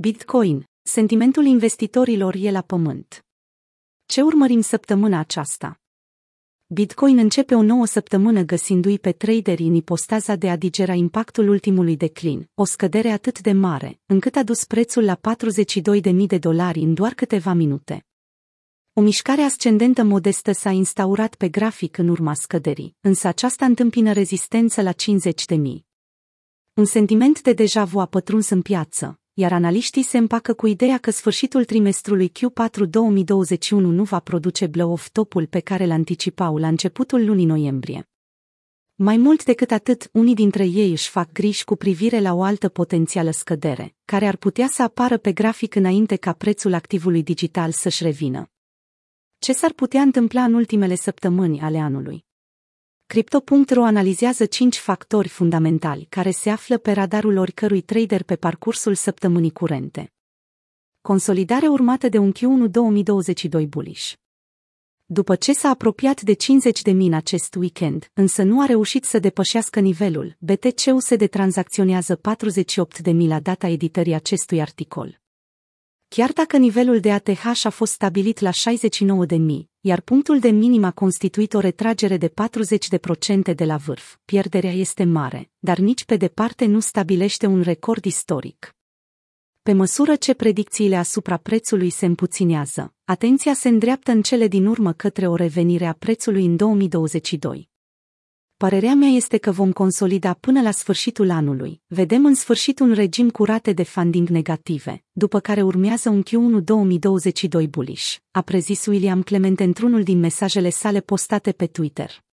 [0.00, 3.26] Bitcoin, sentimentul investitorilor e la pământ.
[4.06, 5.80] Ce urmărim săptămâna aceasta?
[6.66, 11.96] Bitcoin începe o nouă săptămână găsindu-i pe traderi în ipostaza de a digera impactul ultimului
[11.96, 15.20] declin, o scădere atât de mare, încât a dus prețul la
[16.12, 18.06] 42.000 de dolari în doar câteva minute.
[18.92, 24.82] O mișcare ascendentă modestă s-a instaurat pe grafic în urma scăderii, însă aceasta întâmpină rezistență
[24.82, 25.58] la 50.000.
[26.74, 30.98] Un sentiment de deja vu a pătruns în piață, iar analiștii se împacă cu ideea
[30.98, 36.68] că sfârșitul trimestrului Q4 2021 nu va produce blow-off topul pe care îl anticipau la
[36.68, 38.08] începutul lunii noiembrie.
[38.94, 42.68] Mai mult decât atât, unii dintre ei își fac griji cu privire la o altă
[42.68, 48.02] potențială scădere, care ar putea să apară pe grafic înainte ca prețul activului digital să-și
[48.02, 48.50] revină.
[49.38, 52.27] Ce s-ar putea întâmpla în ultimele săptămâni ale anului?
[53.10, 59.50] Crypto.ro analizează cinci factori fundamentali care se află pe radarul oricărui trader pe parcursul săptămânii
[59.50, 60.12] curente.
[61.00, 64.12] Consolidare urmată de un Q1 2022 bullish.
[65.06, 69.18] După ce s-a apropiat de 50 de min acest weekend, însă nu a reușit să
[69.18, 75.20] depășească nivelul, BTC-USD tranzacționează 48 de mii la data editării acestui articol.
[76.08, 80.48] Chiar dacă nivelul de ATH a fost stabilit la 69 de mii, iar punctul de
[80.48, 82.32] minim a constituit o retragere de
[83.48, 88.04] 40% de la vârf, pierderea este mare, dar nici pe departe nu stabilește un record
[88.04, 88.76] istoric.
[89.62, 94.92] Pe măsură ce predicțiile asupra prețului se împuținează, atenția se îndreaptă în cele din urmă
[94.92, 97.68] către o revenire a prețului în 2022.
[98.64, 101.80] Părerea mea este că vom consolida până la sfârșitul anului.
[101.86, 106.64] Vedem în sfârșit un regim cu rate de funding negative, după care urmează un Q1
[106.64, 112.24] 2022 bullish, a prezis William Clement într-unul din mesajele sale postate pe Twitter.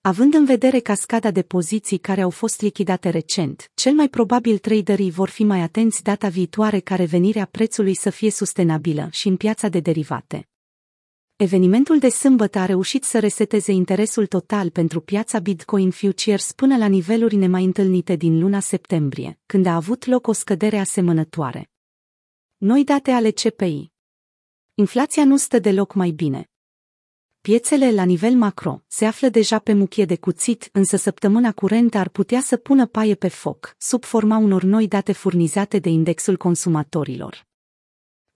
[0.00, 5.10] Având în vedere cascada de poziții care au fost lichidate recent, cel mai probabil traderii
[5.10, 9.68] vor fi mai atenți data viitoare ca revenirea prețului să fie sustenabilă și în piața
[9.68, 10.48] de derivate.
[11.40, 16.86] Evenimentul de sâmbătă a reușit să reseteze interesul total pentru piața Bitcoin Futures până la
[16.86, 21.70] niveluri nemai întâlnite din luna septembrie, când a avut loc o scădere asemănătoare.
[22.56, 23.92] Noi date ale CPI
[24.74, 26.50] Inflația nu stă deloc mai bine.
[27.40, 32.08] Piețele la nivel macro se află deja pe muchie de cuțit, însă săptămâna curentă ar
[32.08, 37.47] putea să pună paie pe foc, sub forma unor noi date furnizate de indexul consumatorilor.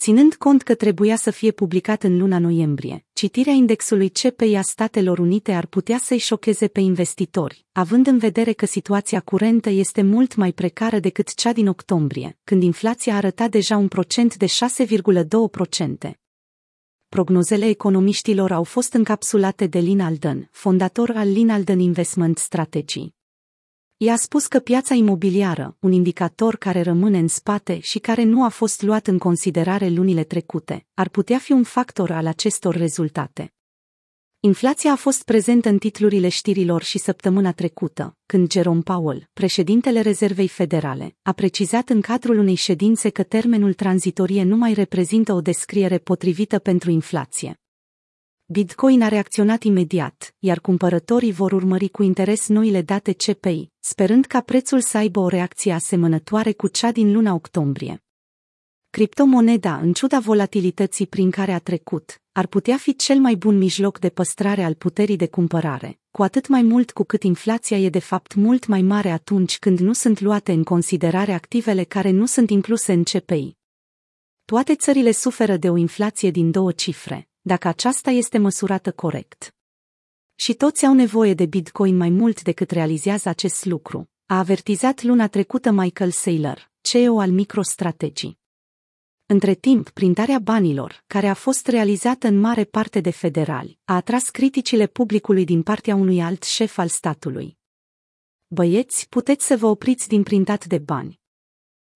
[0.00, 5.18] Ținând cont că trebuia să fie publicat în luna noiembrie, citirea indexului CPI a Statelor
[5.18, 10.34] Unite ar putea să-i șocheze pe investitori, având în vedere că situația curentă este mult
[10.34, 16.10] mai precară decât cea din octombrie, când inflația arăta deja un procent de 6,2%.
[17.08, 23.19] Prognozele economiștilor au fost încapsulate de Lin Alden, fondator al Lin Alden Investment Strategy.
[24.02, 28.48] I-a spus că piața imobiliară, un indicator care rămâne în spate și care nu a
[28.48, 33.54] fost luat în considerare lunile trecute, ar putea fi un factor al acestor rezultate.
[34.40, 40.48] Inflația a fost prezentă în titlurile știrilor și săptămâna trecută, când Jerome Powell, președintele Rezervei
[40.48, 45.98] Federale, a precizat în cadrul unei ședințe că termenul tranzitorie nu mai reprezintă o descriere
[45.98, 47.60] potrivită pentru inflație.
[48.52, 54.40] Bitcoin a reacționat imediat, iar cumpărătorii vor urmări cu interes noile date CPI, sperând ca
[54.40, 58.04] prețul să aibă o reacție asemănătoare cu cea din luna octombrie.
[58.90, 63.98] Criptomoneda, în ciuda volatilității prin care a trecut, ar putea fi cel mai bun mijloc
[63.98, 67.98] de păstrare al puterii de cumpărare, cu atât mai mult cu cât inflația e de
[67.98, 72.50] fapt mult mai mare atunci când nu sunt luate în considerare activele care nu sunt
[72.50, 73.56] incluse în CPI.
[74.44, 79.54] Toate țările suferă de o inflație din două cifre, dacă aceasta este măsurată corect.
[80.34, 85.28] Și toți au nevoie de Bitcoin mai mult decât realizează acest lucru, a avertizat luna
[85.28, 88.38] trecută Michael Saylor, CEO al MicroStrategy.
[89.26, 94.30] Între timp, printarea banilor, care a fost realizată în mare parte de federali, a atras
[94.30, 97.58] criticile publicului din partea unui alt șef al statului.
[98.46, 101.19] Băieți, puteți să vă opriți din printat de bani.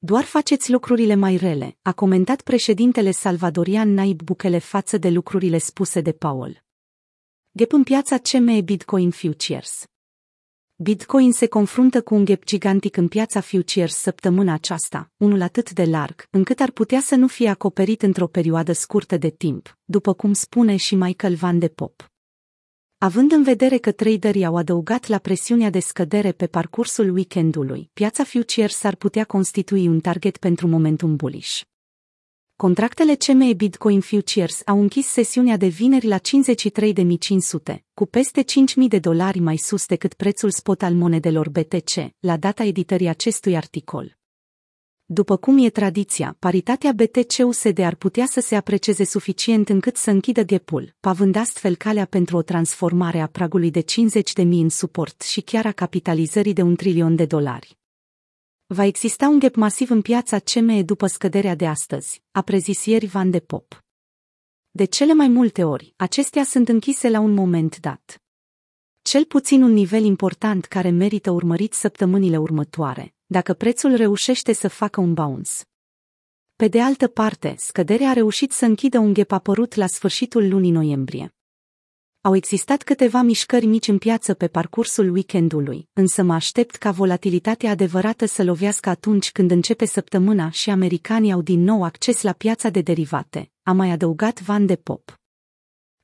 [0.00, 6.00] Doar faceți lucrurile mai rele, a comentat președintele salvadorian Naib Bukele față de lucrurile spuse
[6.00, 6.64] de Paul.
[7.50, 9.84] Gap în piața CME Bitcoin Futures
[10.76, 15.84] Bitcoin se confruntă cu un gap gigantic în piața futures săptămâna aceasta, unul atât de
[15.84, 20.32] larg, încât ar putea să nu fie acoperit într-o perioadă scurtă de timp, după cum
[20.32, 22.10] spune și Michael Van de Pop.
[23.00, 28.24] Având în vedere că traderii au adăugat la presiunea de scădere pe parcursul weekendului, piața
[28.24, 31.60] futures ar putea constitui un target pentru momentum bullish.
[32.56, 38.44] Contractele CME Bitcoin Futures au închis sesiunea de vineri la 53.500, cu peste 5.000
[38.88, 44.18] de dolari mai sus decât prețul spot al monedelor BTC, la data editării acestui articol.
[45.10, 50.42] După cum e tradiția, paritatea BTC-USD ar putea să se aprecieze suficient încât să închidă
[50.42, 55.22] ghepul, pavând astfel calea pentru o transformare a pragului de 50 de mii în suport
[55.22, 57.78] și chiar a capitalizării de un trilion de dolari.
[58.66, 63.06] Va exista un gap masiv în piața CME după scăderea de astăzi, a prezis ieri
[63.06, 63.84] Van de Pop.
[64.70, 68.22] De cele mai multe ori, acestea sunt închise la un moment dat.
[69.02, 75.00] Cel puțin un nivel important care merită urmărit săptămânile următoare, dacă prețul reușește să facă
[75.00, 75.52] un bounce.
[76.56, 80.70] Pe de altă parte, scăderea a reușit să închidă un gap apărut la sfârșitul lunii
[80.70, 81.34] noiembrie.
[82.20, 87.70] Au existat câteva mișcări mici în piață pe parcursul weekendului, însă mă aștept ca volatilitatea
[87.70, 92.68] adevărată să lovească atunci când începe săptămâna și americanii au din nou acces la piața
[92.68, 95.20] de derivate, a mai adăugat Van de Pop.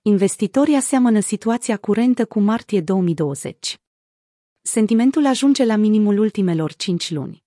[0.02, 3.78] Investitorii aseamănă situația curentă cu martie 2020.
[4.66, 7.44] Sentimentul ajunge la minimul ultimelor cinci luni.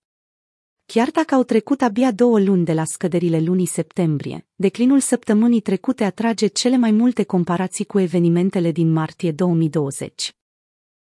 [0.85, 6.03] Chiar dacă au trecut abia două luni de la scăderile lunii septembrie, declinul săptămânii trecute
[6.03, 10.35] atrage cele mai multe comparații cu evenimentele din martie 2020.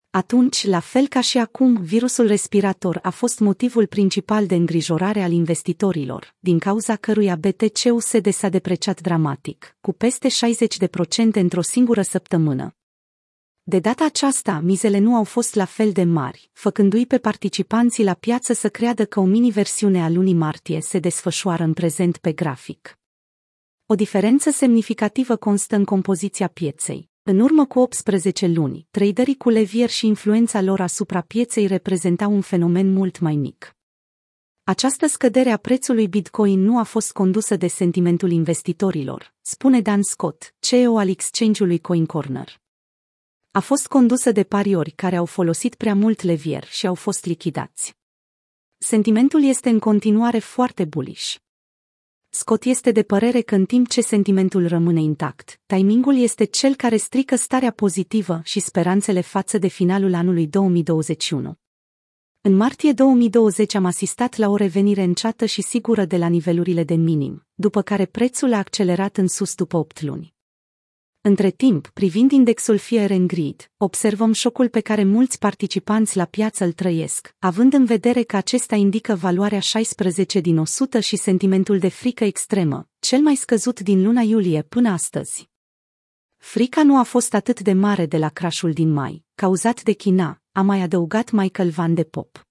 [0.10, 5.32] Atunci, la fel ca și acum, virusul respirator a fost motivul principal de îngrijorare al
[5.32, 12.76] investitorilor, din cauza căruia BTC-USD s-a depreciat dramatic, cu peste 60% într-o singură săptămână.
[13.68, 18.14] De data aceasta, mizele nu au fost la fel de mari, făcându-i pe participanții la
[18.14, 22.98] piață să creadă că o mini-versiune a lunii martie se desfășoară în prezent pe grafic.
[23.86, 27.10] O diferență semnificativă constă în compoziția pieței.
[27.24, 32.42] În urmă cu 18 luni, traderii cu levier și influența lor asupra pieței reprezentau un
[32.42, 33.76] fenomen mult mai mic.
[34.64, 40.56] Această scădere a prețului Bitcoin nu a fost condusă de sentimentul investitorilor, spune Dan Scott,
[40.60, 42.64] CEO al exchange-ului CoinCorner.
[43.56, 47.96] A fost condusă de pariori care au folosit prea mult levier și au fost lichidați.
[48.78, 51.36] Sentimentul este în continuare foarte bullish.
[52.30, 56.98] Scott este de părere că în timp ce sentimentul rămâne intact, timingul este cel care
[56.98, 61.56] strică starea pozitivă și speranțele față de finalul anului 2021.
[62.42, 66.96] În martie 2020 am asistat la o revenire înceată și sigură de la nivelurile de
[66.96, 70.35] minim, după care prețul a accelerat în sus după 8 luni.
[71.28, 76.64] Între timp, privind indexul Fear and Greed, observăm șocul pe care mulți participanți la piață
[76.64, 81.88] îl trăiesc, având în vedere că acesta indică valoarea 16 din 100 și sentimentul de
[81.88, 85.50] frică extremă, cel mai scăzut din luna iulie până astăzi.
[86.38, 90.42] Frica nu a fost atât de mare de la crashul din mai, cauzat de China,
[90.52, 92.48] a mai adăugat Michael Van de Pop.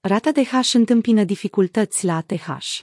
[0.00, 2.78] Rata de hash întâmpină dificultăți la ATH.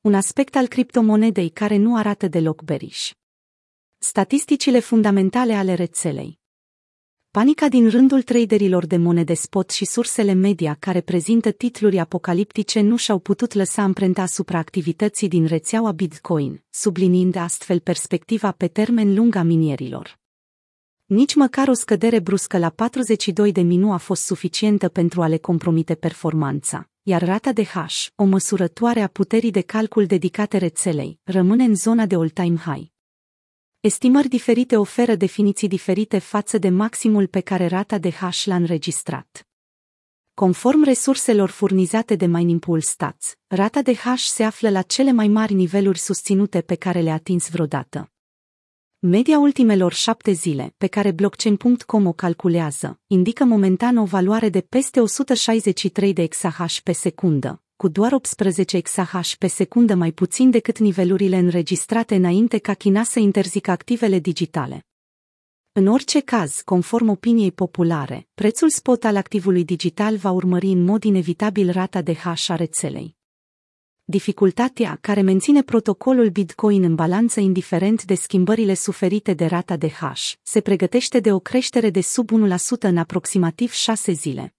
[0.00, 3.12] Un aspect al criptomonedei care nu arată deloc beriș.
[4.02, 6.38] Statisticile fundamentale ale rețelei
[7.30, 12.96] Panica din rândul traderilor de monede spot și sursele media care prezintă titluri apocaliptice nu
[12.96, 19.34] și-au putut lăsa amprenta asupra activității din rețeaua Bitcoin, subliniind astfel perspectiva pe termen lung
[19.34, 20.18] a minierilor.
[21.04, 25.36] Nici măcar o scădere bruscă la 42 de minu a fost suficientă pentru a le
[25.36, 31.64] compromite performanța, iar rata de hash, o măsurătoare a puterii de calcul dedicate rețelei, rămâne
[31.64, 32.90] în zona de all-time high.
[33.82, 39.48] Estimări diferite oferă definiții diferite față de maximul pe care rata de hash l-a înregistrat.
[40.34, 45.28] Conform resurselor furnizate de Mining Pool Stats, rata de hash se află la cele mai
[45.28, 48.12] mari niveluri susținute pe care le-a atins vreodată.
[48.98, 55.00] Media ultimelor șapte zile, pe care blockchain.com o calculează, indică momentan o valoare de peste
[55.00, 61.36] 163 de exahash pe secundă, cu doar 18 exahash pe secundă mai puțin decât nivelurile
[61.36, 64.86] înregistrate înainte ca China să interzică activele digitale.
[65.72, 71.02] În orice caz, conform opiniei populare, prețul spot al activului digital va urmări în mod
[71.02, 73.16] inevitabil rata de hash a rețelei.
[74.04, 80.32] Dificultatea care menține protocolul Bitcoin în balanță indiferent de schimbările suferite de rata de hash
[80.42, 84.54] se pregătește de o creștere de sub 1% în aproximativ 6 zile.